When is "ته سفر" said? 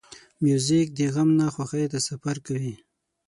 1.91-2.35